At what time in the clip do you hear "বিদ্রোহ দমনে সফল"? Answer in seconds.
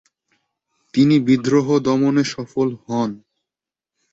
1.19-2.67